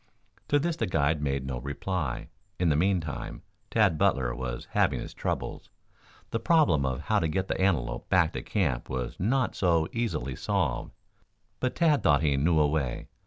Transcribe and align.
To 0.47 0.57
this 0.57 0.75
the 0.77 0.87
guide 0.87 1.21
made 1.21 1.45
no 1.45 1.59
reply. 1.59 2.29
In 2.57 2.69
the 2.69 2.75
meantime, 2.75 3.43
Tad 3.69 3.99
Butler 3.99 4.33
was 4.33 4.65
having 4.71 4.99
his 4.99 5.13
troubles. 5.13 5.69
The 6.31 6.39
problem 6.39 6.87
of 6.87 7.01
how 7.01 7.19
to 7.19 7.27
get 7.27 7.47
the 7.47 7.61
antelope 7.61 8.09
back 8.09 8.33
to 8.33 8.41
camp 8.41 8.89
was 8.89 9.19
not 9.19 9.55
so 9.55 9.87
easily 9.93 10.35
solved. 10.35 10.91
But 11.59 11.75
Tad 11.75 12.01
thought 12.01 12.23
he 12.23 12.35
knew 12.35 12.59
a 12.59 12.65
way. 12.67 13.09